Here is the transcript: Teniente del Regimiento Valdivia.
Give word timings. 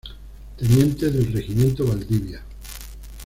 Teniente 0.57 1.11
del 1.11 1.31
Regimiento 1.31 1.85
Valdivia. 1.85 2.41